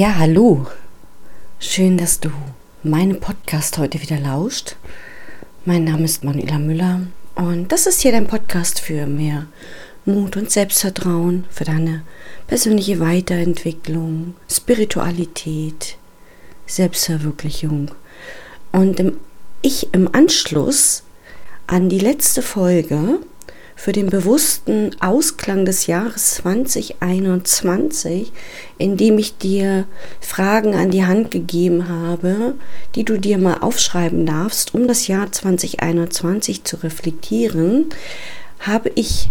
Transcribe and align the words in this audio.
Ja, 0.00 0.16
hallo. 0.16 0.66
Schön, 1.58 1.98
dass 1.98 2.20
du 2.20 2.30
meinem 2.82 3.20
Podcast 3.20 3.76
heute 3.76 4.00
wieder 4.00 4.18
lauscht. 4.18 4.76
Mein 5.66 5.84
Name 5.84 6.04
ist 6.04 6.24
Manuela 6.24 6.58
Müller 6.58 7.02
und 7.34 7.70
das 7.70 7.86
ist 7.86 8.00
hier 8.00 8.10
dein 8.10 8.26
Podcast 8.26 8.80
für 8.80 9.04
mehr 9.04 9.44
Mut 10.06 10.38
und 10.38 10.50
Selbstvertrauen, 10.50 11.44
für 11.50 11.64
deine 11.64 12.02
persönliche 12.46 12.98
Weiterentwicklung, 12.98 14.36
Spiritualität, 14.50 15.98
Selbstverwirklichung. 16.64 17.90
Und 18.72 19.00
im, 19.00 19.18
ich 19.60 19.92
im 19.92 20.08
Anschluss 20.14 21.02
an 21.66 21.90
die 21.90 21.98
letzte 21.98 22.40
Folge 22.40 23.18
für 23.80 23.92
den 23.92 24.10
bewussten 24.10 24.94
Ausklang 25.00 25.64
des 25.64 25.86
Jahres 25.86 26.34
2021, 26.34 28.30
indem 28.76 29.16
ich 29.16 29.38
dir 29.38 29.86
Fragen 30.20 30.74
an 30.74 30.90
die 30.90 31.06
Hand 31.06 31.30
gegeben 31.30 31.88
habe, 31.88 32.56
die 32.94 33.04
du 33.04 33.18
dir 33.18 33.38
mal 33.38 33.62
aufschreiben 33.62 34.26
darfst, 34.26 34.74
um 34.74 34.86
das 34.86 35.06
Jahr 35.06 35.32
2021 35.32 36.64
zu 36.64 36.76
reflektieren, 36.82 37.86
habe 38.58 38.92
ich 38.96 39.30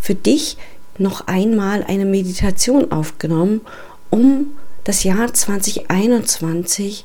für 0.00 0.14
dich 0.14 0.56
noch 0.96 1.26
einmal 1.26 1.84
eine 1.84 2.06
Meditation 2.06 2.92
aufgenommen, 2.92 3.60
um 4.08 4.52
das 4.84 5.04
Jahr 5.04 5.34
2021 5.34 7.04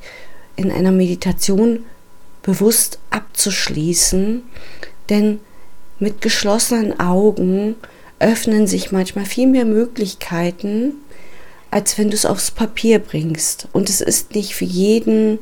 in 0.56 0.72
einer 0.72 0.94
Meditation 0.94 1.80
bewusst 2.44 3.00
abzuschließen, 3.10 4.44
denn 5.10 5.42
mit 6.00 6.22
geschlossenen 6.22 7.00
Augen 7.00 7.76
öffnen 8.20 8.68
sich 8.68 8.92
manchmal 8.92 9.26
viel 9.26 9.48
mehr 9.48 9.66
Möglichkeiten, 9.66 10.94
als 11.72 11.98
wenn 11.98 12.10
du 12.10 12.16
es 12.16 12.26
aufs 12.26 12.52
Papier 12.52 13.00
bringst. 13.00 13.68
Und 13.74 13.90
es 13.90 14.02
ist 14.02 14.34
nicht 14.36 14.56
für 14.56 14.66
jeden 14.66 15.40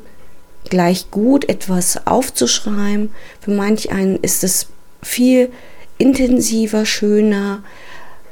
gleich 0.69 1.11
gut, 1.11 1.47
etwas 1.47 2.07
aufzuschreiben. 2.07 3.11
Für 3.39 3.51
manch 3.51 3.91
einen 3.91 4.17
ist 4.17 4.43
es 4.43 4.67
viel 5.03 5.51
intensiver, 5.97 6.85
schöner, 6.85 7.63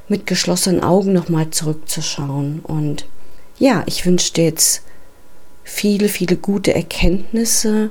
mit 0.10 0.28
geschlossenen 0.28 0.84
Augen 0.84 1.14
nochmal 1.14 1.50
zurückzuschauen. 1.52 2.60
Und 2.60 3.06
ja, 3.58 3.84
ich 3.86 4.06
wünsche 4.06 4.34
dir 4.34 4.46
jetzt 4.46 4.84
viele, 5.64 6.10
viele 6.10 6.36
gute 6.36 6.76
Erkenntnisse 6.76 7.90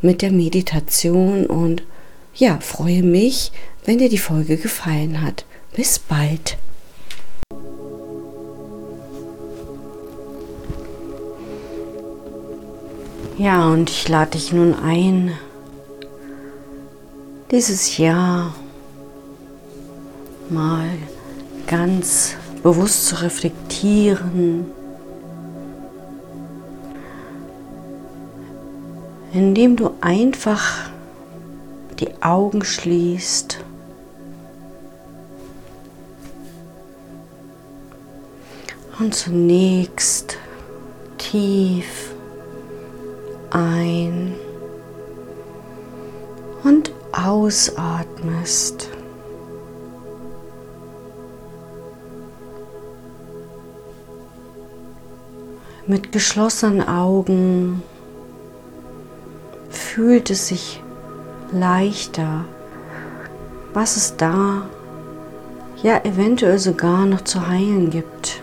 mit 0.00 0.22
der 0.22 0.32
Meditation 0.32 1.46
und 1.46 1.82
ja, 2.40 2.58
freue 2.60 3.02
mich, 3.02 3.52
wenn 3.84 3.98
dir 3.98 4.08
die 4.08 4.18
Folge 4.18 4.56
gefallen 4.56 5.20
hat. 5.20 5.44
Bis 5.76 5.98
bald. 5.98 6.56
Ja, 13.36 13.68
und 13.68 13.90
ich 13.90 14.08
lade 14.08 14.32
dich 14.32 14.52
nun 14.52 14.74
ein, 14.74 15.32
dieses 17.50 17.98
Jahr 17.98 18.54
mal 20.48 20.88
ganz 21.66 22.36
bewusst 22.62 23.06
zu 23.06 23.22
reflektieren, 23.22 24.66
indem 29.32 29.76
du 29.76 29.90
einfach 30.00 30.90
die 32.00 32.22
Augen 32.22 32.64
schließt 32.64 33.58
und 38.98 39.14
zunächst 39.14 40.38
tief 41.18 42.14
ein 43.50 44.34
und 46.64 46.92
ausatmest. 47.12 48.88
Mit 55.86 56.12
geschlossenen 56.12 56.86
Augen 56.86 57.82
fühlt 59.70 60.30
es 60.30 60.48
sich 60.48 60.80
leichter, 61.52 62.44
was 63.72 63.96
es 63.96 64.16
da 64.16 64.62
ja 65.82 66.04
eventuell 66.04 66.58
sogar 66.58 67.06
noch 67.06 67.22
zu 67.22 67.46
heilen 67.46 67.90
gibt. 67.90 68.42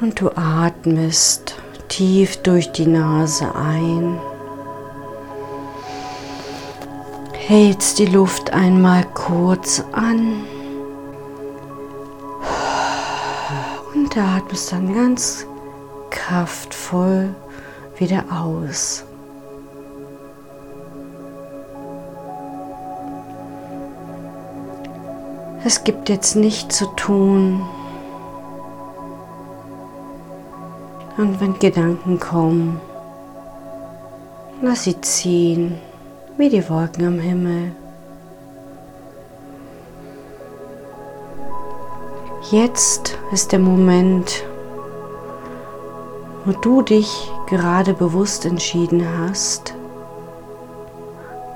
Und 0.00 0.20
du 0.20 0.30
atmest 0.36 1.56
tief 1.88 2.36
durch 2.38 2.70
die 2.70 2.86
Nase 2.86 3.52
ein. 3.54 4.18
Hältst 7.32 7.98
die 7.98 8.06
Luft 8.06 8.52
einmal 8.52 9.04
kurz 9.14 9.82
an. 9.92 10.44
Und 13.92 14.16
atmest 14.16 14.70
dann 14.70 14.94
ganz 14.94 15.46
kraftvoll 16.26 17.34
wieder 17.98 18.24
aus. 18.30 19.04
Es 25.64 25.84
gibt 25.84 26.08
jetzt 26.08 26.36
nichts 26.36 26.78
zu 26.78 26.86
tun, 26.96 27.60
Und 31.18 31.40
wenn 31.40 31.58
Gedanken 31.58 32.20
kommen, 32.20 32.80
lass 34.62 34.84
sie 34.84 35.00
ziehen, 35.00 35.76
wie 36.36 36.48
die 36.48 36.66
Wolken 36.70 37.04
am 37.08 37.18
Himmel. 37.18 37.72
Jetzt 42.52 43.18
ist 43.32 43.50
der 43.50 43.58
Moment, 43.58 44.44
wo 46.48 46.52
du 46.52 46.80
dich 46.80 47.30
gerade 47.46 47.92
bewusst 47.92 48.46
entschieden 48.46 49.06
hast, 49.18 49.74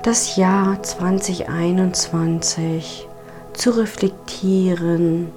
das 0.03 0.35
Jahr 0.35 0.83
2021 0.83 3.09
zu 3.53 3.71
reflektieren, 3.71 5.31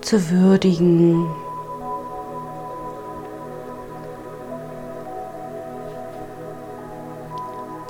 zu 0.00 0.30
würdigen, 0.30 1.26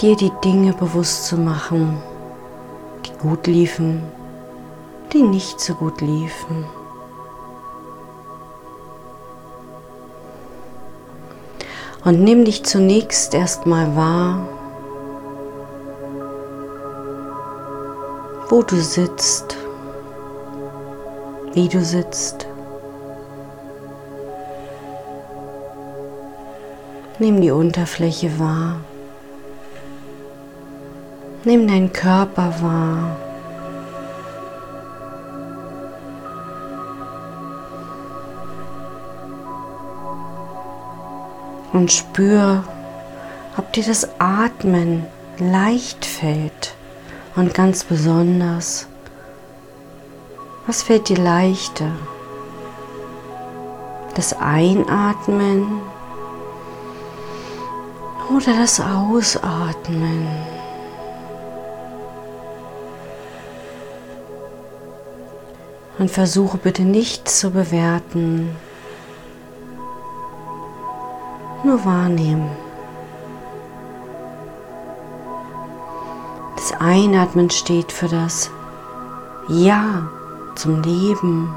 dir 0.01 0.17
die 0.17 0.33
Dinge 0.43 0.73
bewusst 0.73 1.27
zu 1.27 1.37
machen, 1.37 1.99
die 3.05 3.13
gut 3.19 3.47
liefen, 3.47 4.03
die 5.13 5.23
nicht 5.23 5.61
so 5.61 5.75
gut 5.75 6.01
liefen. 6.01 6.65
Und 12.07 12.23
nimm 12.23 12.45
dich 12.45 12.63
zunächst 12.63 13.35
erstmal 13.35 13.97
wahr, 13.97 14.47
wo 18.49 18.63
du 18.63 18.77
sitzt, 18.77 19.57
wie 21.53 21.67
du 21.67 21.85
sitzt. 21.85 22.47
Nimm 27.19 27.41
die 27.41 27.51
Unterfläche 27.51 28.39
wahr. 28.39 28.77
Nimm 31.43 31.67
deinen 31.67 31.93
Körper 31.93 32.55
wahr. 32.63 33.17
Und 41.77 41.93
spür, 41.93 42.65
ob 43.59 43.71
dir 43.75 43.85
das 43.85 44.09
Atmen 44.19 45.05
leicht 45.37 46.07
fällt 46.07 46.75
und 47.35 47.53
ganz 47.53 47.85
besonders, 47.85 48.87
was 50.67 50.83
fällt 50.83 51.11
dir 51.11 51.19
leichter? 51.19 51.91
Das 54.15 54.33
Einatmen 54.33 55.67
oder 58.31 58.57
das 58.59 58.81
Ausatmen? 58.81 60.29
Und 65.99 66.11
versuche 66.11 66.57
bitte 66.57 66.85
nicht 66.85 67.29
zu 67.29 67.51
bewerten, 67.51 68.57
nur 71.67 71.85
wahrnehmen. 71.85 72.49
Das 76.55 76.73
Einatmen 76.81 77.51
steht 77.51 77.93
für 77.93 78.09
das 78.09 78.51
Ja 79.49 80.09
zum 80.55 80.83
Leben. 80.83 81.55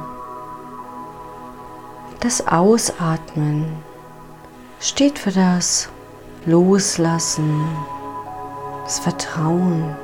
Das 2.19 2.45
Ausatmen 2.47 3.65
steht 4.79 5.19
für 5.19 5.31
das 5.31 5.89
Loslassen, 6.45 7.63
das 8.83 8.99
Vertrauen. 8.99 9.95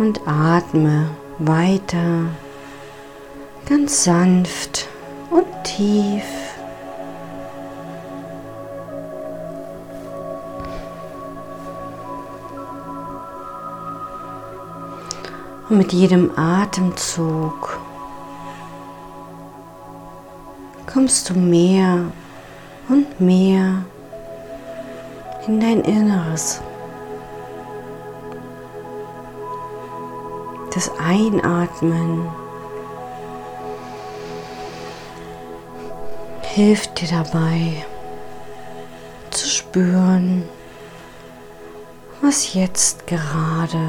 Und 0.00 0.26
atme 0.26 1.10
weiter, 1.40 2.24
ganz 3.68 4.02
sanft 4.04 4.88
und 5.30 5.44
tief. 5.62 6.24
Und 15.68 15.76
mit 15.76 15.92
jedem 15.92 16.30
Atemzug 16.34 17.78
kommst 20.90 21.28
du 21.28 21.34
mehr 21.34 22.06
und 22.88 23.20
mehr 23.20 23.84
in 25.46 25.60
dein 25.60 25.82
Inneres. 25.82 26.62
Das 30.80 30.98
Einatmen 30.98 32.26
hilft 36.40 37.02
dir 37.02 37.08
dabei 37.08 37.84
zu 39.30 39.46
spüren, 39.46 40.48
was 42.22 42.54
jetzt 42.54 43.06
gerade 43.06 43.88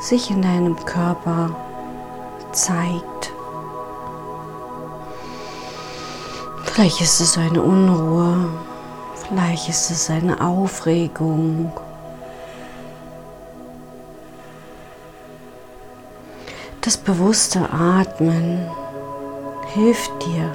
sich 0.00 0.30
in 0.30 0.42
deinem 0.42 0.76
Körper 0.84 1.56
zeigt. 2.52 3.32
Vielleicht 6.66 7.00
ist 7.00 7.18
es 7.18 7.36
eine 7.36 7.60
Unruhe, 7.60 8.48
vielleicht 9.26 9.68
ist 9.68 9.90
es 9.90 10.08
eine 10.08 10.40
Aufregung. 10.40 11.72
Das 16.84 16.98
bewusste 16.98 17.60
Atmen 17.72 18.70
hilft 19.72 20.10
dir 20.26 20.54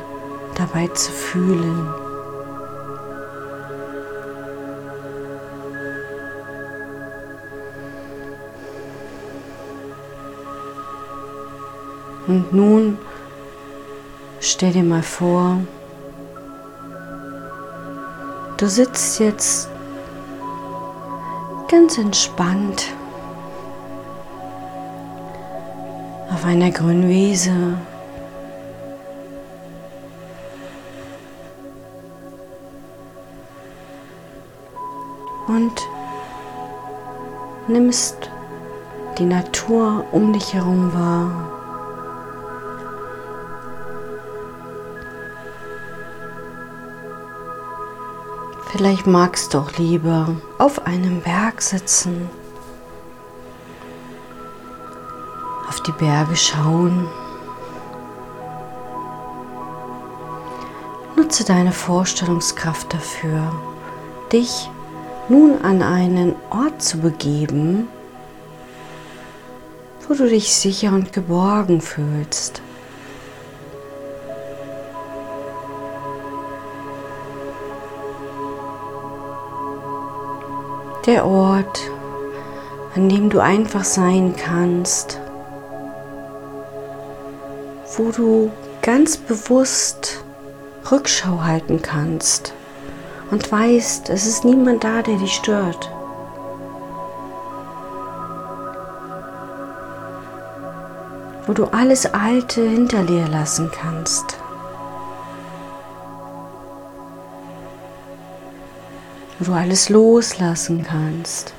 dabei 0.54 0.88
zu 0.90 1.12
fühlen. 1.12 1.92
Und 12.28 12.54
nun 12.54 13.00
stell 14.40 14.74
dir 14.74 14.84
mal 14.84 15.02
vor, 15.02 15.58
du 18.58 18.70
sitzt 18.70 19.20
jetzt 19.20 19.68
ganz 21.68 21.98
entspannt 21.98 22.86
auf 26.40 26.46
einer 26.46 26.72
grünen 26.72 27.10
Wiese. 27.10 27.52
Und 35.48 35.82
nimmst 37.68 38.16
die 39.18 39.26
Natur 39.26 40.06
um 40.14 40.32
dich 40.32 40.54
herum 40.54 40.94
wahr. 40.94 41.52
Vielleicht 48.72 49.08
magst 49.08 49.54
du 49.54 49.58
auch 49.58 49.72
lieber 49.78 50.38
auf 50.58 50.86
einem 50.86 51.20
Berg 51.20 51.62
sitzen, 51.62 52.30
die 55.90 56.06
Berge 56.06 56.36
schauen. 56.36 57.08
Nutze 61.16 61.44
deine 61.44 61.72
Vorstellungskraft 61.72 62.94
dafür, 62.94 63.52
dich 64.32 64.70
nun 65.30 65.62
an 65.64 65.82
einen 65.82 66.36
Ort 66.52 66.82
zu 66.82 67.00
begeben, 67.00 67.88
wo 70.08 70.14
du 70.14 70.30
dich 70.30 70.54
sicher 70.54 70.90
und 70.90 71.12
geborgen 71.12 71.82
fühlst. 71.82 72.62
der 81.06 81.26
Ort, 81.26 81.90
an 82.94 83.10
dem 83.10 83.32
du 83.32 83.40
einfach 83.40 83.84
sein 83.84 84.36
kannst, 84.36 85.20
wo 88.00 88.12
du 88.12 88.50
ganz 88.82 89.18
bewusst 89.18 90.24
Rückschau 90.90 91.44
halten 91.44 91.82
kannst 91.82 92.54
und 93.30 93.52
weißt, 93.52 94.10
es 94.10 94.26
ist 94.26 94.46
niemand 94.46 94.86
da, 94.86 95.02
der 95.02 95.18
dich 95.18 95.34
stört. 95.34 95.92
Wo 101.46 101.52
du 101.52 101.66
alles 101.66 102.06
Alte 102.06 102.62
hinter 102.62 103.04
dir 103.04 103.28
lassen 103.28 103.70
kannst. 103.70 104.38
wo 109.40 109.46
du 109.46 109.54
alles 109.54 109.88
loslassen 109.88 110.84
kannst. 110.84 111.54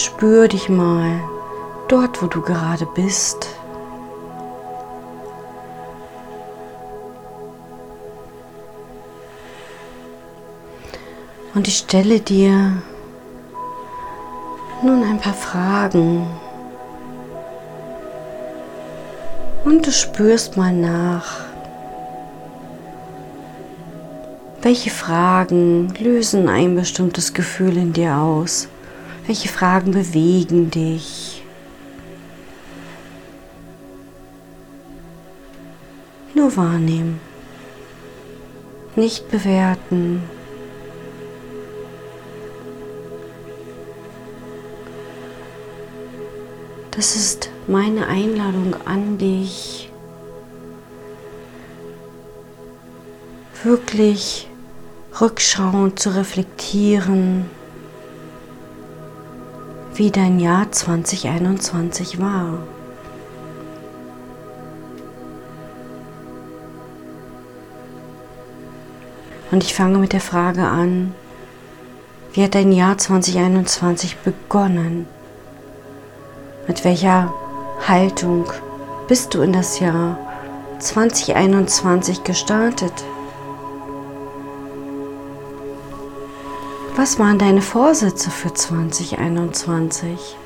Und 0.00 0.06
spür 0.06 0.48
dich 0.48 0.70
mal 0.70 1.20
dort, 1.88 2.22
wo 2.22 2.26
du 2.26 2.40
gerade 2.40 2.86
bist. 2.94 3.50
Und 11.54 11.68
ich 11.68 11.76
stelle 11.76 12.18
dir 12.18 12.80
nun 14.82 15.02
ein 15.02 15.20
paar 15.20 15.34
Fragen. 15.34 16.26
Und 19.66 19.86
du 19.86 19.92
spürst 19.92 20.56
mal 20.56 20.72
nach. 20.72 21.40
Welche 24.62 24.88
Fragen 24.88 25.92
lösen 25.98 26.48
ein 26.48 26.74
bestimmtes 26.74 27.34
Gefühl 27.34 27.76
in 27.76 27.92
dir 27.92 28.16
aus? 28.16 28.66
Welche 29.30 29.48
Fragen 29.48 29.92
bewegen 29.92 30.72
dich? 30.72 31.44
Nur 36.34 36.56
wahrnehmen, 36.56 37.20
nicht 38.96 39.30
bewerten. 39.30 40.20
Das 46.90 47.14
ist 47.14 47.50
meine 47.68 48.08
Einladung 48.08 48.74
an 48.84 49.16
dich, 49.16 49.92
wirklich 53.62 54.48
rückschauend 55.20 56.00
zu 56.00 56.16
reflektieren, 56.16 57.48
wie 60.00 60.10
dein 60.10 60.40
Jahr 60.40 60.72
2021 60.72 62.18
war. 62.22 62.60
Und 69.50 69.62
ich 69.62 69.74
fange 69.74 69.98
mit 69.98 70.14
der 70.14 70.22
Frage 70.22 70.62
an, 70.62 71.14
wie 72.32 72.42
hat 72.42 72.54
dein 72.54 72.72
Jahr 72.72 72.96
2021 72.96 74.16
begonnen? 74.16 75.04
Mit 76.66 76.82
welcher 76.86 77.30
Haltung 77.86 78.46
bist 79.06 79.34
du 79.34 79.42
in 79.42 79.52
das 79.52 79.80
Jahr 79.80 80.16
2021 80.78 82.24
gestartet? 82.24 83.04
Was 87.00 87.18
waren 87.18 87.38
deine 87.38 87.62
Vorsätze 87.62 88.30
für 88.30 88.52
2021? 88.52 90.36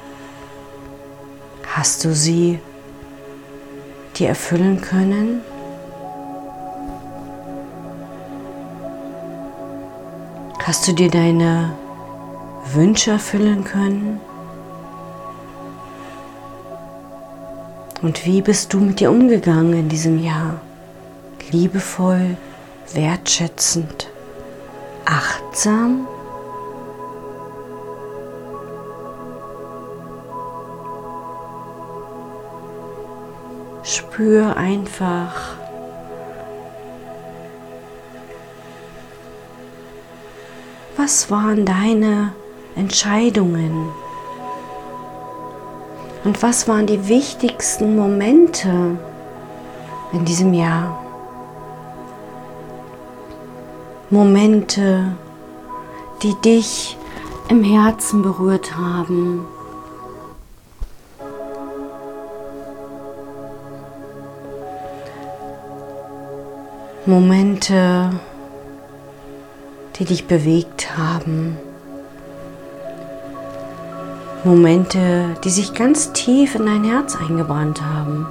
Hast 1.67 2.05
du 2.05 2.15
sie 2.15 2.61
dir 4.15 4.29
erfüllen 4.29 4.81
können? 4.81 5.41
Hast 10.63 10.87
du 10.87 10.93
dir 10.93 11.11
deine 11.11 11.75
Wünsche 12.73 13.11
erfüllen 13.11 13.65
können? 13.65 14.21
Und 18.01 18.25
wie 18.27 18.43
bist 18.43 18.73
du 18.73 18.79
mit 18.79 19.01
dir 19.01 19.11
umgegangen 19.11 19.73
in 19.73 19.89
diesem 19.89 20.23
Jahr? 20.23 20.61
Liebevoll, 21.51 22.37
wertschätzend, 22.93 24.09
achtsam? 25.05 26.07
Spür 34.15 34.57
einfach, 34.57 35.57
was 40.97 41.33
waren 41.33 41.65
deine 41.65 42.33
Entscheidungen? 42.77 43.89
Und 46.23 46.41
was 46.45 46.69
waren 46.69 46.87
die 46.87 47.09
wichtigsten 47.09 47.97
Momente 47.97 48.97
in 50.13 50.25
diesem 50.25 50.55
Jahr. 50.55 51.05
Momente, 54.11 55.17
die 56.23 56.37
dich 56.37 56.97
im 57.49 57.65
Herzen 57.65 58.23
berührt 58.23 58.77
haben, 58.77 59.45
Momente, 67.07 68.09
die 69.97 70.07
dich 70.07 70.27
bewegt 70.27 70.97
haben. 70.97 71.59
Momente, 74.43 75.37
die 75.45 75.51
sich 75.51 75.75
ganz 75.75 76.15
tief 76.15 76.55
in 76.55 76.65
dein 76.65 76.85
Herz 76.85 77.15
eingebrannt 77.15 77.83
haben. 77.83 78.27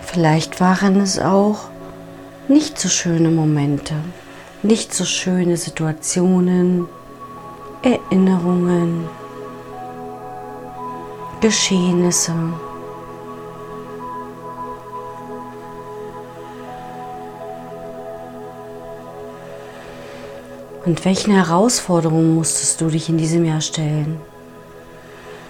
Vielleicht 0.00 0.58
waren 0.60 0.98
es 1.00 1.18
auch 1.18 1.68
nicht 2.48 2.78
so 2.78 2.88
schöne 2.88 3.30
Momente, 3.30 3.94
nicht 4.62 4.94
so 4.94 5.04
schöne 5.04 5.58
Situationen, 5.58 6.86
Erinnerungen, 7.82 9.06
Geschehnisse. 11.42 12.32
Und 20.84 21.04
welchen 21.04 21.32
Herausforderungen 21.32 22.34
musstest 22.34 22.80
du 22.80 22.88
dich 22.88 23.08
in 23.08 23.16
diesem 23.16 23.44
Jahr 23.44 23.60
stellen? 23.60 24.20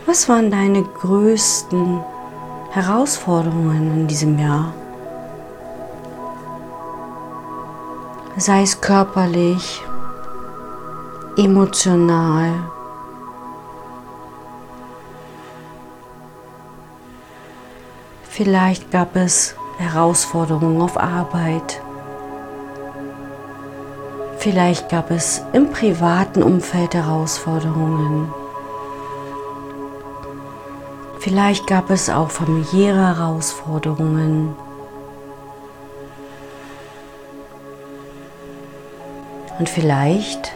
Was 0.04 0.28
waren 0.28 0.50
deine 0.50 0.82
größten 0.82 2.00
Herausforderungen 2.70 4.00
in 4.00 4.06
diesem 4.06 4.38
Jahr? 4.38 4.74
Sei 8.36 8.62
es 8.62 8.80
körperlich, 8.80 9.80
emotional, 11.38 12.52
vielleicht 18.28 18.90
gab 18.90 19.16
es 19.16 19.54
Herausforderungen 19.78 20.82
auf 20.82 20.98
Arbeit. 20.98 21.80
Vielleicht 24.42 24.88
gab 24.88 25.12
es 25.12 25.40
im 25.52 25.70
privaten 25.70 26.42
Umfeld 26.42 26.94
Herausforderungen. 26.94 28.28
Vielleicht 31.20 31.68
gab 31.68 31.90
es 31.90 32.10
auch 32.10 32.28
familiäre 32.28 33.06
Herausforderungen. 33.06 34.56
Und 39.60 39.68
vielleicht 39.68 40.50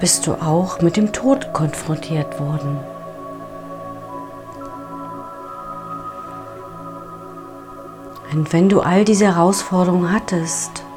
bist 0.00 0.26
du 0.26 0.32
auch 0.32 0.80
mit 0.80 0.96
dem 0.96 1.12
Tod 1.12 1.52
konfrontiert 1.52 2.40
worden. 2.40 2.78
Und 8.32 8.50
wenn 8.54 8.70
du 8.70 8.80
all 8.80 9.04
diese 9.04 9.26
Herausforderungen 9.26 10.10
hattest, 10.10 10.87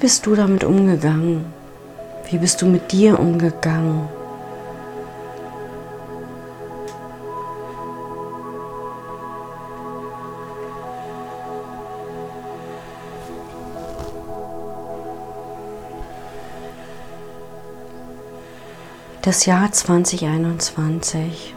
bist 0.00 0.24
du 0.24 0.34
damit 0.34 0.64
umgegangen? 0.64 1.44
Wie 2.30 2.38
bist 2.38 2.62
du 2.62 2.66
mit 2.66 2.90
dir 2.90 3.20
umgegangen? 3.20 4.08
Das 19.20 19.44
Jahr 19.44 19.70
2021 19.70 21.54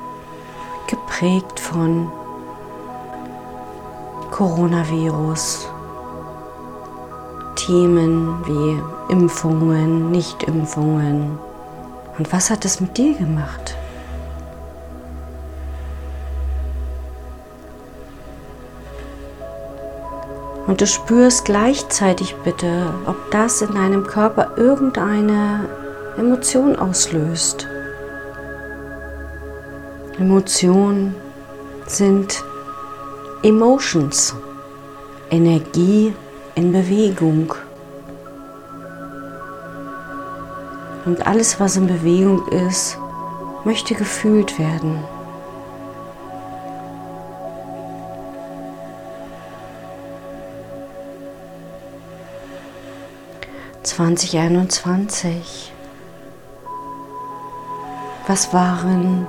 geprägt 0.88 1.62
von 1.62 2.12
Coronavirus, 4.32 5.70
Themen 7.66 8.46
wie 8.46 9.14
Impfungen, 9.14 10.12
Nichtimpfungen. 10.12 11.40
Und 12.18 12.34
was 12.34 12.50
hat 12.50 12.66
es 12.66 12.82
mit 12.82 12.98
dir 12.98 13.14
gemacht? 13.14 13.78
Und 20.68 20.82
du 20.82 20.88
spürst 20.88 21.46
gleichzeitig 21.46 22.36
bitte, 22.44 22.94
ob 23.06 23.16
das 23.32 23.62
in 23.62 23.74
deinem 23.74 24.06
Körper 24.08 24.58
irgendeine 24.58 25.70
Emotion 26.18 26.76
auslöst. 26.78 27.66
Emotionen 30.20 31.16
sind 31.88 32.44
Emotions, 33.42 34.36
Energie 35.30 36.14
in 36.56 36.72
Bewegung. 36.72 37.54
Und 41.06 41.28
alles, 41.28 41.60
was 41.60 41.76
in 41.76 41.88
Bewegung 41.88 42.48
ist, 42.48 42.98
möchte 43.66 43.96
gefühlt 43.96 44.58
werden. 44.60 45.04
Zwanzig 53.84 54.38
einundzwanzig. 54.38 55.74
Was 58.28 58.54
waren 58.54 59.28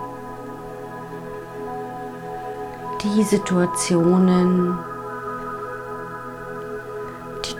die 3.02 3.22
Situationen, 3.24 4.78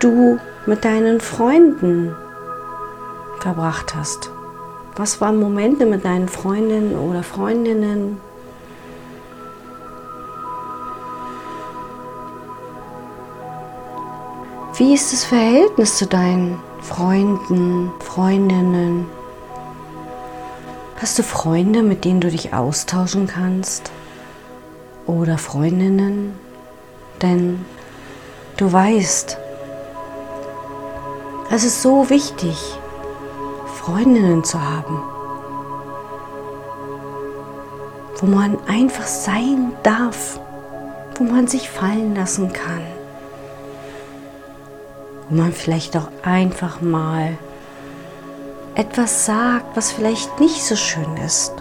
du 0.04 0.38
mit 0.66 0.84
deinen 0.84 1.20
Freunden 1.20 2.14
verbracht 3.40 3.94
hast. 3.94 4.30
Was 4.96 5.20
waren 5.20 5.40
Momente 5.40 5.87
mit 5.87 6.04
deinen 6.04 6.28
Freundinnen 6.28 6.96
oder 6.96 7.23
Freundinnen? 7.23 8.20
Wie 14.76 14.92
ist 14.92 15.12
das 15.12 15.25
Verhältnis 15.25 15.96
zu 15.96 16.06
deinen 16.06 16.61
Freunden, 16.82 17.90
Freundinnen? 18.00 19.06
Hast 21.00 21.18
du 21.18 21.23
Freunde, 21.23 21.82
mit 21.82 22.04
denen 22.04 22.20
du 22.20 22.28
dich 22.28 22.52
austauschen 22.52 23.26
kannst? 23.26 23.90
Oder 25.06 25.38
Freundinnen? 25.38 26.34
Denn 27.23 27.64
du 28.56 28.73
weißt, 28.73 29.38
es 31.54 31.62
ist 31.62 31.82
so 31.82 32.11
wichtig, 32.11 32.56
Freundinnen 33.76 34.42
zu 34.42 34.61
haben, 34.61 35.00
wo 38.16 38.26
man 38.26 38.58
einfach 38.66 39.06
sein 39.06 39.70
darf, 39.84 40.40
wo 41.14 41.23
man 41.23 41.46
sich 41.46 41.70
fallen 41.70 42.16
lassen 42.16 42.52
kann, 42.52 42.82
wo 45.28 45.37
man 45.42 45.52
vielleicht 45.52 45.96
auch 45.96 46.08
einfach 46.25 46.80
mal 46.80 47.38
etwas 48.75 49.25
sagt, 49.25 49.76
was 49.76 49.92
vielleicht 49.92 50.40
nicht 50.40 50.61
so 50.61 50.75
schön 50.75 51.16
ist. 51.25 51.52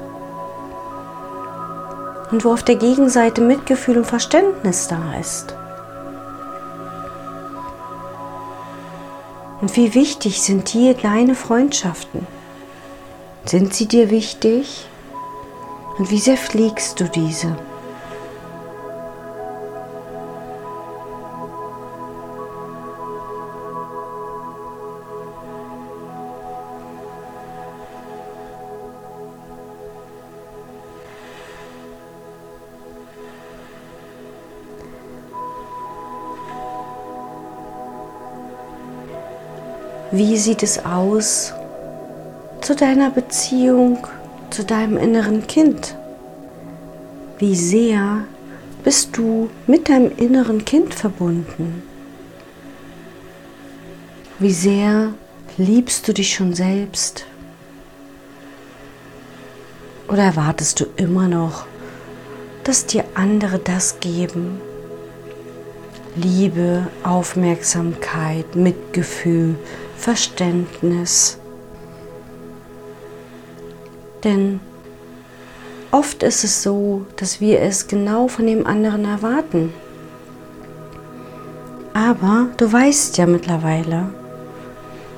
Und 2.31 2.43
wo 2.43 2.53
auf 2.53 2.63
der 2.63 2.77
Gegenseite 2.77 3.41
Mitgefühl 3.41 3.97
und 3.99 4.07
Verständnis 4.07 4.87
da 4.87 5.13
ist. 5.21 5.55
Und 9.63 9.77
wie 9.77 9.93
wichtig 9.93 10.41
sind 10.41 10.73
dir 10.73 10.93
deine 10.93 11.35
Freundschaften? 11.35 12.27
Sind 13.45 13.73
sie 13.73 13.87
dir 13.87 14.09
wichtig? 14.09 14.89
Und 15.97 16.11
wie 16.11 16.19
sehr 16.19 16.35
pflegst 16.35 16.99
du 16.99 17.05
diese? 17.05 17.55
Wie 40.15 40.37
sieht 40.37 40.61
es 40.61 40.85
aus 40.85 41.53
zu 42.61 42.75
deiner 42.75 43.09
Beziehung 43.09 44.05
zu 44.51 44.63
deinem 44.63 44.95
inneren 44.95 45.47
Kind? 45.47 45.95
Wie 47.39 47.55
sehr 47.55 48.25
bist 48.83 49.17
du 49.17 49.49
mit 49.65 49.89
deinem 49.89 50.15
inneren 50.15 50.65
Kind 50.65 50.93
verbunden? 50.93 51.81
Wie 54.37 54.53
sehr 54.53 55.15
liebst 55.57 56.07
du 56.07 56.13
dich 56.13 56.35
schon 56.35 56.53
selbst? 56.53 57.25
Oder 60.07 60.25
erwartest 60.25 60.79
du 60.79 60.85
immer 60.95 61.27
noch, 61.27 61.65
dass 62.65 62.85
dir 62.85 63.03
andere 63.15 63.57
das 63.57 63.99
geben, 63.99 64.61
Liebe, 66.15 66.85
Aufmerksamkeit, 67.03 68.55
Mitgefühl, 68.55 69.55
Verständnis. 70.03 71.37
Denn 74.21 74.59
oft 75.91 76.23
ist 76.23 76.43
es 76.43 76.61
so, 76.61 77.05
dass 77.15 77.39
wir 77.39 77.61
es 77.61 77.87
genau 77.87 78.27
von 78.27 78.45
dem 78.45 78.67
anderen 78.67 79.05
erwarten. 79.05 79.73
Aber 81.93 82.49
du 82.57 82.69
weißt 82.69 83.17
ja 83.17 83.25
mittlerweile, 83.25 84.09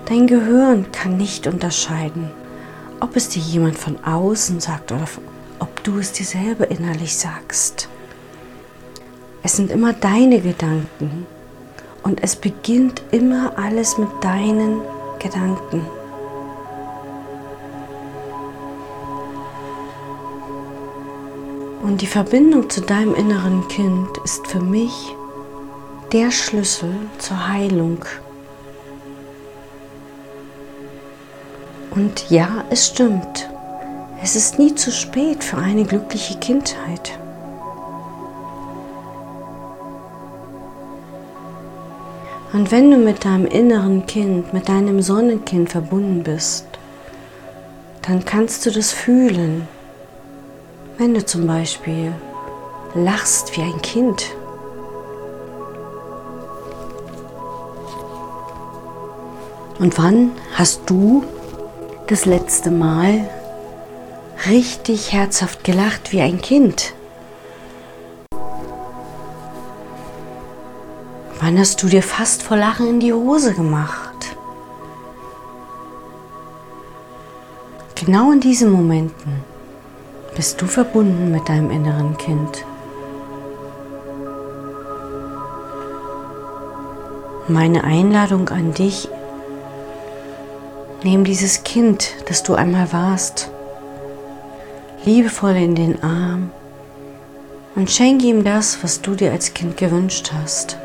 dein 0.06 0.27
Gehirn 0.27 0.92
kann 0.92 1.18
nicht 1.18 1.48
unterscheiden, 1.48 2.30
ob 3.00 3.15
es 3.15 3.30
dir 3.30 3.42
jemand 3.42 3.80
von 3.80 3.98
außen 4.04 4.60
sagt 4.60 4.92
oder 4.92 5.08
ob 5.58 5.84
du 5.84 5.98
es 5.98 6.12
dir 6.12 6.27
selber 6.27 6.70
innerlich 6.70 7.17
sagst. 7.17 7.89
Es 9.41 9.56
sind 9.56 9.71
immer 9.71 9.93
deine 9.93 10.41
Gedanken 10.41 11.26
und 12.06 12.24
es 12.24 12.36
beginnt 12.36 13.02
immer 13.12 13.58
alles 13.58 13.98
mit 13.98 14.10
deinen 14.22 14.80
Gedanken. 15.18 15.86
Und 21.82 22.02
die 22.02 22.08
Verbindung 22.08 22.70
zu 22.70 22.82
deinem 22.82 23.15
inneren 23.15 23.68
Kind 23.68 24.18
ist 24.24 24.46
für 24.48 24.60
mich 24.60 25.15
der 26.12 26.30
Schlüssel 26.30 26.94
zur 27.18 27.48
Heilung. 27.48 27.98
Und 31.89 32.30
ja, 32.30 32.65
es 32.70 32.88
stimmt. 32.88 33.50
Es 34.22 34.36
ist 34.36 34.60
nie 34.60 34.76
zu 34.76 34.91
spät 34.91 35.44
für 35.44 35.58
eine 35.58 35.86
glückliche 35.86 36.38
Kindheit. 36.38 37.18
Und 42.56 42.72
wenn 42.72 42.89
du 42.89 42.96
mit 42.96 43.26
deinem 43.26 43.46
inneren 43.48 44.06
Kind, 44.06 44.54
mit 44.54 44.70
deinem 44.70 45.02
Sonnenkind 45.02 45.70
verbunden 45.70 46.24
bist, 46.24 46.65
dann 48.04 48.24
kannst 48.24 48.65
du 48.65 48.72
das 48.72 48.94
fühlen. 48.94 49.68
Wenn 50.98 51.13
du 51.13 51.26
zum 51.26 51.48
Beispiel 51.48 52.13
lachst 52.94 53.58
wie 53.58 53.62
ein 53.62 53.82
Kind. 53.82 54.28
Und 59.78 59.98
wann 59.98 60.32
hast 60.54 60.84
du 60.86 61.26
das 62.08 62.26
letzte 62.26 62.72
Mal 62.72 63.30
richtig 64.50 65.12
herzhaft 65.12 65.65
gelacht 65.65 66.13
wie 66.13 66.22
ein 66.22 66.39
Kind? 66.39 66.94
Wann 71.45 71.60
hast 71.60 71.84
du 71.84 71.88
dir 71.88 72.01
fast 72.01 72.41
vor 72.41 72.58
Lachen 72.58 72.88
in 72.88 72.99
die 72.99 73.13
Hose 73.13 73.53
gemacht? 73.53 74.36
Genau 77.93 78.31
in 78.31 78.39
diesen 78.39 78.71
Momenten 78.71 79.43
bist 80.36 80.60
du 80.60 80.65
verbunden 80.65 81.29
mit 81.29 81.47
deinem 81.47 81.69
inneren 81.69 82.17
Kind. 82.17 82.65
Meine 87.47 87.84
Einladung 87.84 88.49
an 88.49 88.73
dich, 88.73 89.08
nimm 91.03 91.25
dieses 91.25 91.63
Kind, 91.63 92.15
das 92.27 92.41
du 92.41 92.55
einmal 92.55 92.91
warst, 92.91 93.51
liebevoll 95.05 95.58
in 95.58 95.75
den 95.75 96.01
Arm 96.01 96.49
und 97.75 97.91
schenke 97.91 98.25
ihm 98.25 98.43
das, 98.43 98.81
was 98.81 99.01
du 99.01 99.13
dir 99.13 99.31
als 99.31 99.53
Kind 99.53 99.77
gewünscht 99.77 100.31
hast. 100.34 100.79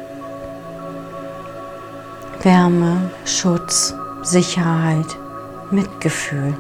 Wärme, 2.43 3.11
Schutz, 3.27 3.95
Sicherheit, 4.23 5.19
Mitgefühl. 5.71 6.55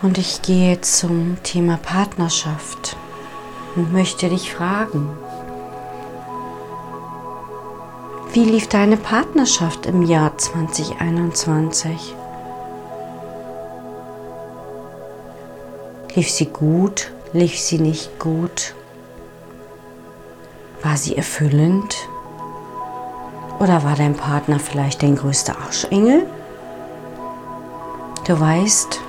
Und 0.00 0.16
ich 0.16 0.40
gehe 0.40 0.80
zum 0.80 1.36
Thema 1.42 1.76
Partnerschaft 1.76 2.96
und 3.76 3.92
möchte 3.92 4.30
dich 4.30 4.54
fragen, 4.54 5.10
wie 8.32 8.44
lief 8.44 8.68
deine 8.68 8.96
Partnerschaft 8.96 9.84
im 9.84 10.02
Jahr 10.02 10.38
2021? 10.38 12.16
Lief 16.14 16.30
sie 16.30 16.46
gut? 16.46 17.10
Lief 17.32 17.58
sie 17.58 17.78
nicht 17.78 18.18
gut? 18.18 18.74
War 20.82 20.96
sie 20.98 21.16
erfüllend? 21.16 21.96
Oder 23.58 23.82
war 23.82 23.96
dein 23.96 24.14
Partner 24.14 24.58
vielleicht 24.58 25.02
dein 25.02 25.16
größter 25.16 25.56
Arschengel? 25.58 26.26
Du 28.26 28.38
weißt, 28.38 29.00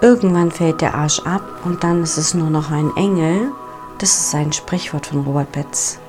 irgendwann 0.00 0.50
fällt 0.50 0.80
der 0.80 0.94
Arsch 0.94 1.20
ab 1.20 1.42
und 1.64 1.84
dann 1.84 2.02
ist 2.02 2.16
es 2.16 2.34
nur 2.34 2.50
noch 2.50 2.72
ein 2.72 2.90
Engel. 2.96 3.52
Das 3.98 4.18
ist 4.18 4.34
ein 4.34 4.52
Sprichwort 4.52 5.06
von 5.06 5.24
Robert 5.24 5.52
Betz. 5.52 6.00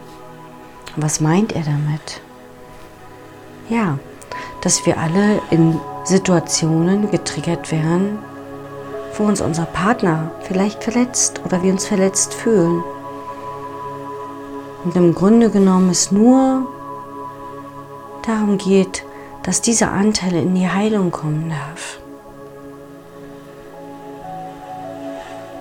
Was 0.95 1.19
meint 1.19 1.51
er 1.53 1.63
damit? 1.63 2.21
Ja, 3.69 3.99
dass 4.61 4.85
wir 4.87 4.97
alle 4.97 5.41
in 5.51 5.79
Situationen 6.05 7.11
getriggert 7.11 7.71
werden, 7.71 8.17
wo 9.17 9.23
uns 9.23 9.41
unser 9.41 9.65
Partner 9.65 10.31
vielleicht 10.41 10.83
verletzt 10.83 11.41
oder 11.45 11.63
wir 11.63 11.71
uns 11.71 11.85
verletzt 11.85 12.33
fühlen. 12.33 12.83
Und 14.83 14.95
im 14.95 15.15
Grunde 15.15 15.49
genommen 15.49 15.89
es 15.89 16.11
nur 16.11 16.67
darum 18.25 18.57
geht, 18.57 19.03
dass 19.43 19.61
dieser 19.61 19.91
Anteil 19.91 20.35
in 20.35 20.55
die 20.55 20.69
Heilung 20.69 21.11
kommen 21.11 21.49
darf. 21.49 21.99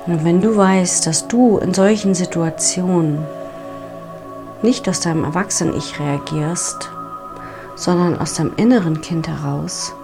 Und 0.07 0.25
wenn 0.25 0.43
du 0.43 0.57
weißt, 0.57 1.07
dass 1.07 1.29
du 1.29 1.59
in 1.59 1.73
solchen 1.73 2.15
Situationen 2.15 3.25
nicht 4.63 4.89
aus 4.89 5.01
deinem 5.01 5.25
Erwachsenen-Ich 5.25 5.99
reagierst, 5.99 6.91
sondern 7.77 8.19
aus 8.19 8.35
deinem 8.35 8.53
inneren 8.57 9.01
Kind 9.01 9.29
heraus, 9.29 9.95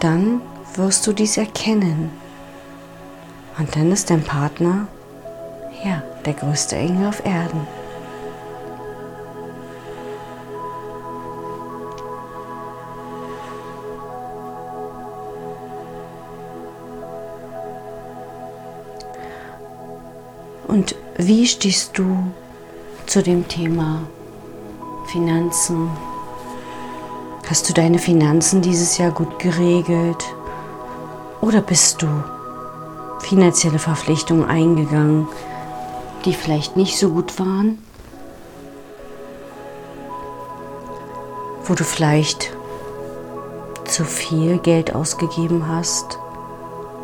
dann 0.00 0.40
wirst 0.76 1.06
du 1.06 1.12
dies 1.12 1.36
erkennen. 1.36 2.10
Und 3.58 3.74
dann 3.74 3.90
ist 3.92 4.10
dein 4.10 4.22
Partner, 4.22 4.86
ja, 5.84 6.02
der 6.24 6.34
größte 6.34 6.76
Engel 6.76 7.08
auf 7.08 7.24
Erden. 7.24 7.66
Und 20.66 20.94
wie 21.16 21.46
stehst 21.46 21.96
du 21.96 22.32
zu 23.06 23.22
dem 23.22 23.48
Thema 23.48 24.02
Finanzen? 25.06 25.88
Hast 27.48 27.68
du 27.68 27.72
deine 27.72 27.98
Finanzen 27.98 28.60
dieses 28.60 28.98
Jahr 28.98 29.12
gut 29.12 29.38
geregelt? 29.38 30.35
Oder 31.40 31.60
bist 31.60 32.02
du 32.02 32.08
finanzielle 33.20 33.78
Verpflichtungen 33.78 34.44
eingegangen, 34.44 35.28
die 36.24 36.32
vielleicht 36.32 36.76
nicht 36.76 36.98
so 36.98 37.10
gut 37.10 37.38
waren? 37.38 37.78
Wo 41.64 41.74
du 41.74 41.84
vielleicht 41.84 42.56
zu 43.84 44.04
viel 44.04 44.58
Geld 44.58 44.94
ausgegeben 44.94 45.68
hast? 45.68 46.18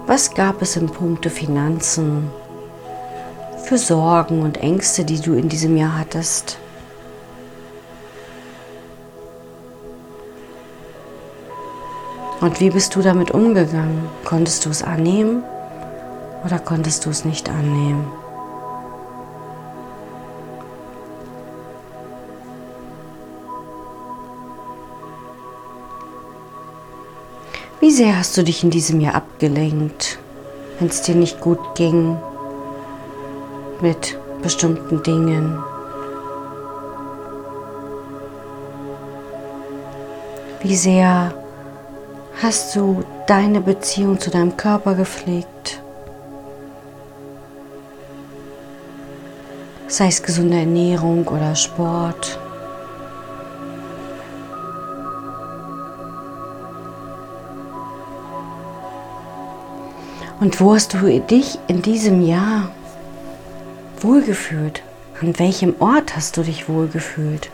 Was 0.07 0.35
gab 0.35 0.63
es 0.63 0.77
in 0.77 0.89
puncto 0.89 1.31
Finanzen 1.31 2.31
für 3.65 3.79
Sorgen 3.79 4.43
und 4.43 4.59
Ängste, 4.59 5.05
die 5.05 5.21
du 5.21 5.35
in 5.35 5.49
diesem 5.49 5.77
Jahr 5.77 5.99
hattest? 5.99 6.59
Und 12.43 12.59
wie 12.59 12.71
bist 12.71 12.97
du 12.97 13.03
damit 13.03 13.31
umgegangen? 13.31 14.03
Konntest 14.25 14.67
du 14.67 14.71
es 14.71 14.83
annehmen 14.83 15.45
oder 16.45 16.59
konntest 16.59 17.07
du 17.07 17.11
es 17.11 17.25
nicht 17.25 17.49
annehmen? 17.49 18.05
Wie 27.79 27.93
sehr 27.93 28.19
hast 28.19 28.37
du 28.37 28.43
dich 28.43 28.65
in 28.65 28.71
diesem 28.71 29.01
Jahr 29.01 29.15
abgelenkt, 29.15 30.19
wenn 30.81 30.89
es 30.89 31.03
dir 31.03 31.15
nicht 31.15 31.41
gut 31.41 31.77
ging 31.77 32.17
mit 33.81 34.19
bestimmten 34.43 35.01
Dingen? 35.05 35.63
Wie 40.61 40.75
sehr 40.75 41.33
Hast 42.43 42.75
du 42.75 43.05
deine 43.29 43.61
Beziehung 43.61 44.19
zu 44.19 44.29
deinem 44.29 44.57
Körper 44.57 44.97
gepflegt? 44.97 45.81
Sei 49.87 50.09
es 50.09 50.25
gesunde 50.25 50.59
Ernährung 50.59 51.25
oder 51.29 51.55
Sport. 51.55 52.41
Und 60.41 60.61
wo 60.61 60.75
hast 60.75 60.95
du 60.95 61.21
dich 61.21 61.61
in 61.69 61.81
diesem 61.81 62.27
Jahr 62.27 62.73
wohlgefühlt? 64.01 64.83
An 65.21 65.39
welchem 65.39 65.77
Ort 65.79 66.17
hast 66.17 66.37
du 66.37 66.43
dich 66.43 66.69
wohlgefühlt? 66.69 67.51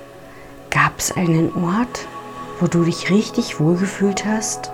Gab 0.71 0.99
es 0.99 1.13
einen 1.13 1.53
Ort, 1.63 2.07
wo 2.59 2.69
du 2.69 2.85
dich 2.85 3.11
richtig 3.11 3.61
wohlgefühlt 3.61 4.25
hast? 4.25 4.71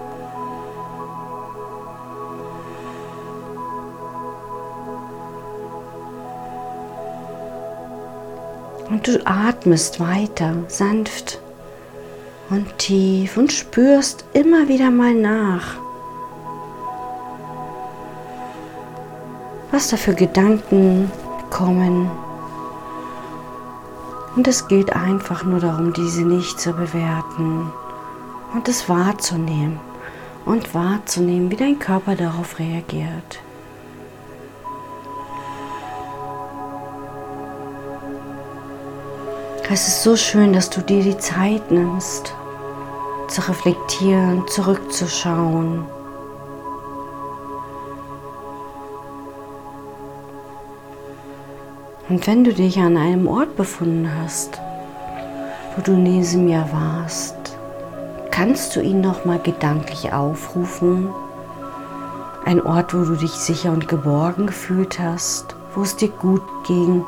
Und 8.91 9.07
du 9.07 9.27
atmest 9.27 9.99
weiter, 10.01 10.55
sanft 10.69 11.41
und 12.51 12.79
tief 12.79 13.37
und 13.37 13.53
spürst 13.53 14.25
immer 14.33 14.69
wieder 14.69 14.91
mal 14.91 15.15
nach, 15.15 15.77
was 19.71 19.89
da 19.89 19.97
für 19.97 20.15
Gedanken 20.15 21.11
kommen. 21.51 22.11
Und 24.37 24.49
es 24.49 24.67
geht 24.69 24.95
einfach 24.95 25.45
nur 25.45 25.61
darum, 25.61 25.93
diese 25.93 26.23
nicht 26.23 26.61
zu 26.61 26.73
bewerten 26.73 27.73
und 28.53 28.69
es 28.69 28.89
wahrzunehmen 28.89 29.79
und 30.45 30.75
wahrzunehmen, 30.75 31.51
wie 31.51 31.57
dein 31.57 31.79
Körper 31.79 32.17
darauf 32.17 32.59
reagiert. 32.59 33.44
Es 39.71 39.89
ist 39.89 40.03
so 40.03 40.15
schön, 40.15 40.53
dass 40.53 40.69
du 40.69 40.83
dir 40.83 41.03
die 41.03 41.17
Zeit 41.17 41.71
nimmst, 41.71 42.35
zu 43.29 43.49
reflektieren, 43.49 44.47
zurückzuschauen. 44.47 45.87
Und 52.11 52.27
wenn 52.27 52.45
du 52.45 52.53
dich 52.53 52.79
an 52.79 52.99
einem 52.99 53.27
Ort 53.27 53.57
befunden 53.57 54.11
hast, 54.23 54.61
wo 55.75 55.83
du 55.83 55.93
in 55.93 56.05
diesem 56.05 56.47
Jahr 56.47 56.71
warst, 56.71 57.35
kannst 58.31 58.77
du 58.77 58.81
ihn 58.81 59.01
noch 59.01 59.25
mal 59.25 59.39
gedanklich 59.39 60.13
aufrufen. 60.13 61.09
Ein 62.45 62.61
Ort, 62.61 62.93
wo 62.93 63.03
du 63.03 63.17
dich 63.17 63.33
sicher 63.33 63.73
und 63.73 63.89
geborgen 63.89 64.47
gefühlt 64.47 65.01
hast, 65.01 65.57
wo 65.75 65.83
es 65.83 65.97
dir 65.97 66.11
gut 66.11 66.43
ging, 66.67 67.03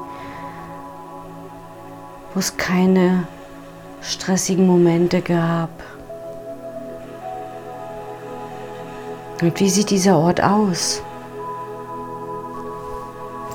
wo 2.37 2.41
es 2.41 2.55
keine 2.59 3.27
stressigen 4.03 4.67
Momente 4.67 5.23
gab. 5.23 5.71
Und 9.41 9.59
wie 9.59 9.71
sieht 9.71 9.89
dieser 9.89 10.19
Ort 10.19 10.43
aus? 10.43 11.03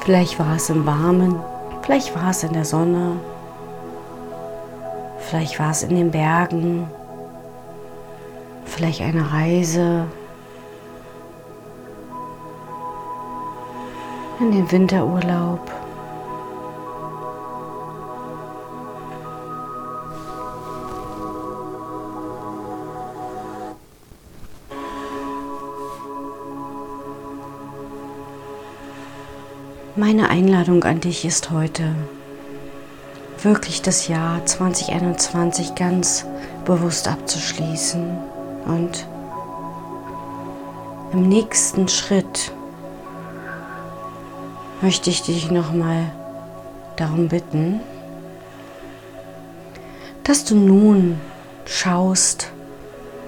Vielleicht 0.03 0.39
war 0.39 0.55
es 0.55 0.71
im 0.71 0.83
Warmen, 0.87 1.39
vielleicht 1.83 2.15
war 2.15 2.31
es 2.31 2.43
in 2.43 2.53
der 2.53 2.65
Sonne, 2.65 3.17
vielleicht 5.19 5.59
war 5.59 5.69
es 5.69 5.83
in 5.83 5.95
den 5.95 6.09
Bergen, 6.09 6.87
vielleicht 8.65 9.01
eine 9.01 9.31
Reise 9.31 10.07
in 14.39 14.51
den 14.51 14.71
Winterurlaub. 14.71 15.80
Meine 29.97 30.29
Einladung 30.29 30.85
an 30.85 31.01
dich 31.01 31.25
ist 31.25 31.51
heute, 31.51 31.93
wirklich 33.41 33.81
das 33.81 34.07
Jahr 34.07 34.45
2021 34.45 35.75
ganz 35.75 36.25
bewusst 36.63 37.09
abzuschließen 37.09 38.17
und 38.67 39.05
im 41.11 41.27
nächsten 41.27 41.89
Schritt 41.89 42.53
möchte 44.81 45.09
ich 45.09 45.23
dich 45.23 45.51
nochmal 45.51 46.09
darum 46.95 47.27
bitten, 47.27 47.81
dass 50.23 50.45
du 50.45 50.55
nun 50.55 51.19
schaust, 51.65 52.49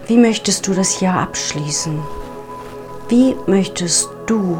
wie 0.08 0.18
möchtest 0.18 0.66
du 0.68 0.74
das 0.74 1.02
Jahr 1.02 1.24
abschließen? 1.24 2.00
Wie 3.10 3.36
möchtest 3.48 4.08
du 4.28 4.58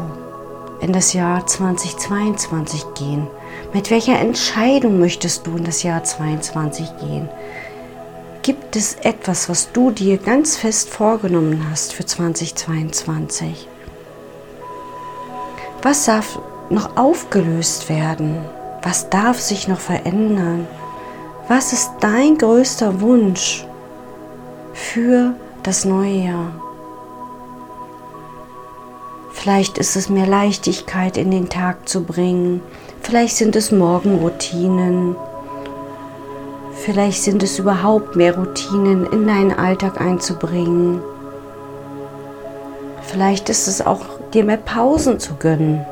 in 0.80 0.92
das 0.92 1.12
Jahr 1.12 1.46
2022 1.46 2.84
gehen? 2.94 3.26
Mit 3.72 3.90
welcher 3.90 4.18
Entscheidung 4.18 4.98
möchtest 4.98 5.46
du 5.46 5.56
in 5.56 5.64
das 5.64 5.82
Jahr 5.82 6.04
2022 6.04 6.86
gehen? 7.00 7.28
Gibt 8.42 8.76
es 8.76 8.94
etwas, 8.96 9.48
was 9.48 9.72
du 9.72 9.90
dir 9.90 10.18
ganz 10.18 10.56
fest 10.56 10.90
vorgenommen 10.90 11.66
hast 11.70 11.94
für 11.94 12.04
2022? 12.04 13.68
Was 15.82 16.04
darf 16.04 16.38
noch 16.70 16.96
aufgelöst 16.96 17.88
werden? 17.88 18.38
Was 18.82 19.08
darf 19.08 19.40
sich 19.40 19.66
noch 19.66 19.80
verändern? 19.80 20.66
Was 21.48 21.72
ist 21.72 21.90
dein 22.00 22.36
größter 22.38 23.00
Wunsch 23.00 23.66
für 24.72 25.34
das 25.62 25.84
neue 25.84 26.26
Jahr? 26.26 26.52
Vielleicht 29.44 29.76
ist 29.76 29.94
es 29.94 30.08
mehr 30.08 30.26
Leichtigkeit 30.26 31.18
in 31.18 31.30
den 31.30 31.50
Tag 31.50 31.86
zu 31.86 32.02
bringen. 32.02 32.62
Vielleicht 33.02 33.36
sind 33.36 33.54
es 33.56 33.70
Morgenroutinen. 33.70 35.16
Vielleicht 36.82 37.22
sind 37.22 37.42
es 37.42 37.58
überhaupt 37.58 38.16
mehr 38.16 38.38
Routinen 38.38 39.04
in 39.04 39.26
deinen 39.26 39.52
Alltag 39.52 40.00
einzubringen. 40.00 41.02
Vielleicht 43.02 43.50
ist 43.50 43.68
es 43.68 43.84
auch 43.84 44.00
dir 44.32 44.44
mehr 44.44 44.56
Pausen 44.56 45.20
zu 45.20 45.34
gönnen. 45.34 45.84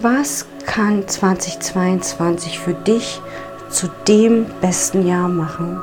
Was 0.00 0.46
kann 0.64 1.06
2022 1.06 2.58
für 2.58 2.72
dich 2.72 3.20
zu 3.68 3.88
dem 4.08 4.46
besten 4.62 5.06
Jahr 5.06 5.28
machen? 5.28 5.82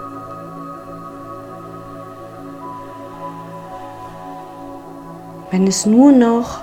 Wenn 5.51 5.67
es 5.67 5.85
nur 5.85 6.13
noch 6.13 6.61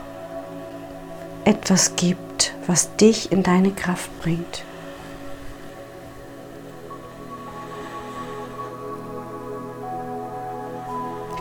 etwas 1.44 1.94
gibt, 1.96 2.55
was 2.66 2.96
dich 2.96 3.31
in 3.31 3.42
deine 3.42 3.70
Kraft 3.70 4.11
bringt. 4.20 4.64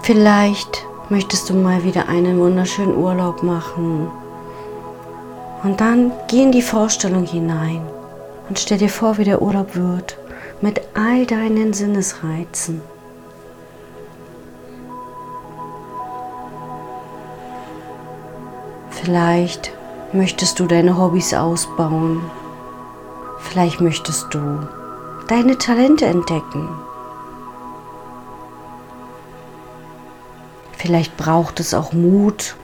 Vielleicht 0.03 0.85
möchtest 1.09 1.49
du 1.49 1.53
mal 1.53 1.83
wieder 1.83 2.07
einen 2.07 2.39
wunderschönen 2.39 2.95
Urlaub 2.95 3.43
machen. 3.43 4.09
Und 5.63 5.81
dann 5.81 6.11
geh 6.27 6.43
in 6.43 6.51
die 6.51 6.61
Vorstellung 6.61 7.25
hinein 7.25 7.81
und 8.47 8.59
stell 8.59 8.77
dir 8.77 8.89
vor, 8.89 9.17
wie 9.17 9.23
der 9.23 9.41
Urlaub 9.41 9.75
wird 9.75 10.17
mit 10.61 10.81
all 10.93 11.25
deinen 11.25 11.73
Sinnesreizen. 11.73 12.81
Vielleicht 19.07 19.71
möchtest 20.11 20.59
du 20.59 20.65
deine 20.65 20.97
Hobbys 20.97 21.33
ausbauen. 21.33 22.29
Vielleicht 23.39 23.79
möchtest 23.79 24.33
du 24.33 24.67
deine 25.29 25.57
Talente 25.57 26.05
entdecken. 26.05 26.67
Vielleicht 30.73 31.15
braucht 31.15 31.61
es 31.61 31.73
auch 31.73 31.93
Mut, 31.93 32.57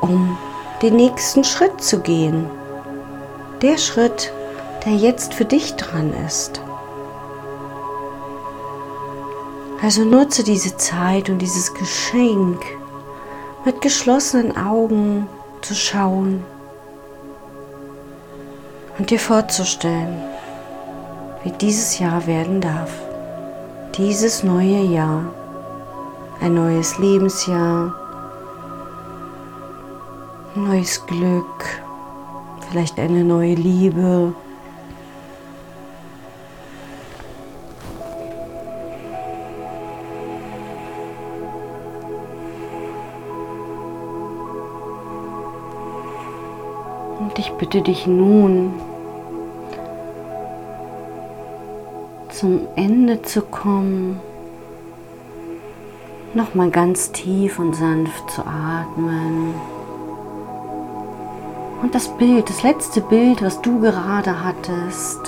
um 0.00 0.38
den 0.80 0.94
nächsten 0.94 1.42
Schritt 1.42 1.82
zu 1.82 1.98
gehen. 1.98 2.48
Der 3.62 3.78
Schritt, 3.78 4.32
der 4.86 4.92
jetzt 4.92 5.34
für 5.34 5.44
dich 5.44 5.74
dran 5.74 6.14
ist. 6.24 6.60
Also 9.82 10.04
nutze 10.04 10.44
diese 10.44 10.76
Zeit 10.76 11.28
und 11.30 11.38
dieses 11.38 11.74
Geschenk 11.74 12.77
mit 13.64 13.80
geschlossenen 13.80 14.56
Augen 14.56 15.26
zu 15.62 15.74
schauen 15.74 16.44
und 18.98 19.10
dir 19.10 19.18
vorzustellen, 19.18 20.22
wie 21.44 21.50
dieses 21.52 21.98
Jahr 21.98 22.26
werden 22.26 22.60
darf. 22.60 22.90
Dieses 23.96 24.42
neue 24.42 24.82
Jahr 24.82 25.24
ein 26.40 26.54
neues 26.54 26.98
Lebensjahr, 26.98 27.94
neues 30.54 31.04
Glück, 31.06 31.82
vielleicht 32.68 32.98
eine 32.98 33.24
neue 33.24 33.54
Liebe. 33.54 34.32
Bitte 47.68 47.82
dich 47.82 48.06
nun, 48.06 48.72
zum 52.30 52.60
Ende 52.76 53.20
zu 53.20 53.42
kommen 53.42 54.20
nochmal 56.32 56.70
ganz 56.70 57.12
tief 57.12 57.58
und 57.58 57.74
sanft 57.74 58.30
zu 58.30 58.42
atmen. 58.42 59.52
Und 61.82 61.94
das 61.94 62.08
Bild, 62.16 62.48
das 62.48 62.62
letzte 62.62 63.02
Bild, 63.02 63.42
was 63.42 63.60
du 63.60 63.80
gerade 63.80 64.44
hattest, 64.44 65.20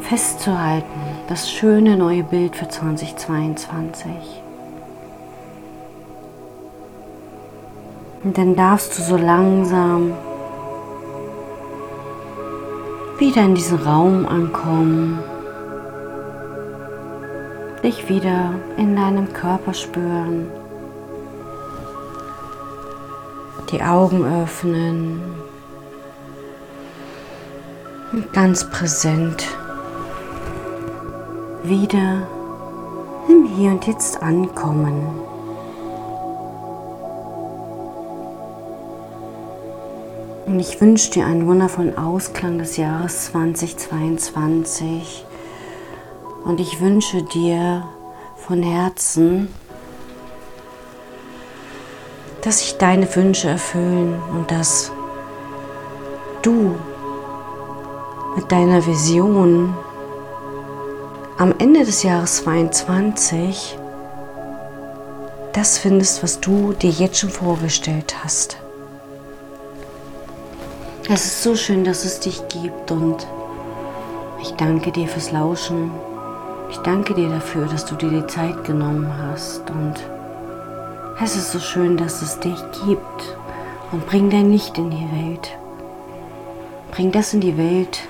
festzuhalten. 0.00 1.00
Das 1.28 1.50
schöne 1.50 1.98
neue 1.98 2.22
Bild 2.22 2.56
für 2.56 2.68
2022. 2.68 4.47
Und 8.24 8.36
dann 8.36 8.56
darfst 8.56 8.98
du 8.98 9.02
so 9.02 9.16
langsam 9.16 10.12
wieder 13.18 13.42
in 13.42 13.54
diesen 13.54 13.78
Raum 13.78 14.26
ankommen 14.26 15.18
dich 17.82 18.08
wieder 18.08 18.54
in 18.76 18.96
deinem 18.96 19.32
Körper 19.32 19.72
spüren. 19.72 20.50
Die 23.70 23.82
Augen 23.82 24.24
öffnen. 24.42 25.20
Und 28.12 28.32
ganz 28.32 28.68
präsent 28.70 29.46
wieder 31.62 32.26
im 33.28 33.44
Hier 33.44 33.72
und 33.72 33.86
Jetzt 33.86 34.22
ankommen. 34.22 35.20
Und 40.48 40.58
ich 40.60 40.80
wünsche 40.80 41.10
dir 41.10 41.26
einen 41.26 41.46
wundervollen 41.46 41.98
Ausklang 41.98 42.56
des 42.56 42.78
Jahres 42.78 43.26
2022. 43.26 45.26
Und 46.42 46.58
ich 46.58 46.80
wünsche 46.80 47.22
dir 47.22 47.86
von 48.34 48.62
Herzen, 48.62 49.48
dass 52.40 52.60
sich 52.60 52.78
deine 52.78 53.14
Wünsche 53.14 53.50
erfüllen 53.50 54.18
und 54.32 54.50
dass 54.50 54.90
du 56.40 56.76
mit 58.34 58.50
deiner 58.50 58.86
Vision 58.86 59.76
am 61.36 61.54
Ende 61.58 61.84
des 61.84 62.04
Jahres 62.04 62.36
22 62.36 63.76
das 65.52 65.76
findest, 65.76 66.22
was 66.22 66.40
du 66.40 66.72
dir 66.72 66.90
jetzt 66.90 67.18
schon 67.18 67.28
vorgestellt 67.28 68.16
hast. 68.24 68.56
Es 71.10 71.24
ist 71.24 71.42
so 71.42 71.56
schön, 71.56 71.84
dass 71.84 72.04
es 72.04 72.20
dich 72.20 72.46
gibt 72.48 72.90
und 72.90 73.26
ich 74.42 74.50
danke 74.56 74.92
dir 74.92 75.08
fürs 75.08 75.32
Lauschen. 75.32 75.90
Ich 76.70 76.76
danke 76.78 77.14
dir 77.14 77.30
dafür, 77.30 77.64
dass 77.64 77.86
du 77.86 77.94
dir 77.94 78.10
die 78.10 78.26
Zeit 78.26 78.64
genommen 78.64 79.10
hast 79.16 79.62
und 79.70 79.94
es 81.18 81.34
ist 81.34 81.52
so 81.52 81.60
schön, 81.60 81.96
dass 81.96 82.20
es 82.20 82.38
dich 82.40 82.58
gibt 82.84 83.36
und 83.90 84.06
bring 84.06 84.28
dein 84.28 84.52
Licht 84.52 84.76
in 84.76 84.90
die 84.90 85.08
Welt. 85.10 85.56
Bring 86.90 87.10
das 87.10 87.32
in 87.32 87.40
die 87.40 87.56
Welt, 87.56 88.00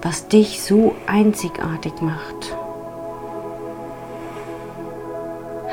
was 0.00 0.28
dich 0.28 0.62
so 0.62 0.94
einzigartig 1.06 1.92
macht. 2.00 2.56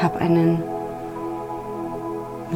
Hab 0.02 0.18
einen 0.18 0.62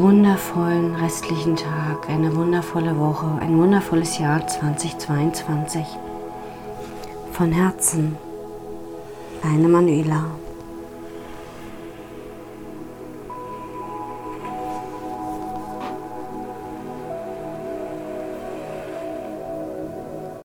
wundervollen 0.02 0.96
restlichen 0.96 1.58
Tag, 1.58 2.10
eine 2.10 2.34
wundervolle 2.34 2.98
Woche, 2.98 3.38
ein 3.42 3.58
wundervolles 3.58 4.18
Jahr 4.18 4.48
2022. 4.48 5.86
Von 7.34 7.52
Herzen. 7.52 8.16
Deine 9.44 9.68
Manuela. 9.68 10.26